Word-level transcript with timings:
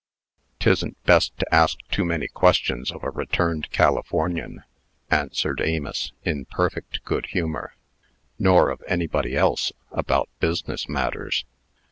"'Tisn't 0.59 0.97
best 1.03 1.37
to 1.37 1.45
ask 1.53 1.77
too 1.91 2.03
many 2.03 2.27
questions 2.27 2.91
of 2.91 3.03
a 3.03 3.11
returned 3.11 3.69
Californian," 3.69 4.63
answered 5.11 5.61
Amos, 5.63 6.11
in 6.25 6.45
perfect 6.45 7.03
good 7.05 7.27
humor. 7.27 7.75
"Nor 8.39 8.71
of 8.71 8.81
anybody 8.87 9.35
else, 9.35 9.71
about 9.91 10.27
business 10.39 10.89
matters. 10.89 11.45